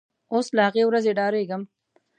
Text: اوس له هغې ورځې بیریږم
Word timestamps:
اوس 0.33 0.47
له 0.55 0.61
هغې 0.67 0.83
ورځې 0.85 1.11
بیریږم 1.17 1.61